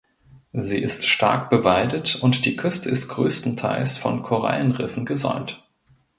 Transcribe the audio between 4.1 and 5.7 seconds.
Korallenriffen gesäumt.